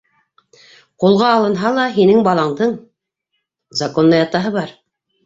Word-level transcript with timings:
Ҡулға 1.03 1.27
алынһа 1.33 1.71
ла, 1.79 1.83
һинең 1.97 2.23
баландың... 2.29 2.73
законный 3.83 4.23
атаһы 4.23 4.53
бар. 4.57 4.73